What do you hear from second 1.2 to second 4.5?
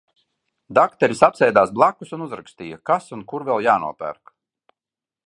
apsēdās blakus un uzrakstīja, kas un kur vēl jānopērk.